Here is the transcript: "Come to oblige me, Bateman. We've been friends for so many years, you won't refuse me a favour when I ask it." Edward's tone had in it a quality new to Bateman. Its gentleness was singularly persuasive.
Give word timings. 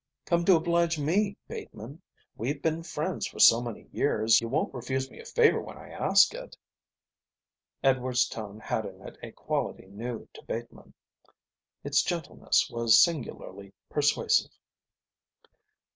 "Come 0.25 0.45
to 0.45 0.55
oblige 0.55 0.97
me, 0.97 1.37
Bateman. 1.47 2.01
We've 2.35 2.59
been 2.59 2.81
friends 2.81 3.27
for 3.27 3.37
so 3.37 3.61
many 3.61 3.87
years, 3.91 4.41
you 4.41 4.49
won't 4.49 4.73
refuse 4.73 5.11
me 5.11 5.19
a 5.19 5.25
favour 5.25 5.61
when 5.61 5.77
I 5.77 5.89
ask 5.89 6.33
it." 6.33 6.57
Edward's 7.83 8.27
tone 8.27 8.59
had 8.61 8.83
in 8.87 8.99
it 9.07 9.19
a 9.21 9.31
quality 9.31 9.85
new 9.85 10.27
to 10.33 10.41
Bateman. 10.41 10.95
Its 11.83 12.01
gentleness 12.01 12.67
was 12.67 12.97
singularly 12.99 13.73
persuasive. 13.91 14.57